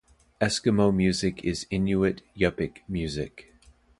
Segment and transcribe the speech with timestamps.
[0.41, 3.53] Eskimo music is Inuit-Yupik music.